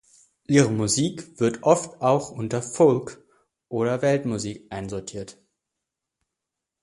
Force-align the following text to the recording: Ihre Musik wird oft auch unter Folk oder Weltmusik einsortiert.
Ihre 0.47 0.71
Musik 0.71 1.39
wird 1.39 1.61
oft 1.61 2.01
auch 2.01 2.31
unter 2.31 2.63
Folk 2.63 3.23
oder 3.67 4.01
Weltmusik 4.01 4.65
einsortiert. 4.71 5.37